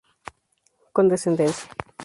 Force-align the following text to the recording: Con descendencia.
Con 0.95 1.09
descendencia. 1.09 1.69